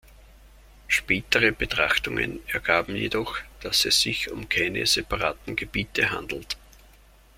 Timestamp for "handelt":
6.09-6.57